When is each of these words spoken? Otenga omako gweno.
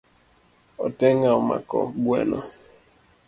Otenga 0.85 1.27
omako 1.39 1.79
gweno. 2.03 2.39